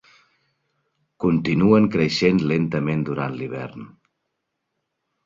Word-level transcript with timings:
Continuen 1.25 1.87
creixent 1.95 2.39
lentament 2.53 3.05
durant 3.11 3.37
l'hivern. 3.43 3.85